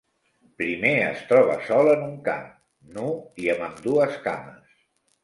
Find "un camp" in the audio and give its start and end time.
2.05-2.47